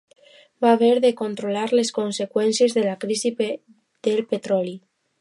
[0.63, 4.79] Va haver de controlar les conseqüències de la crisi del petroli.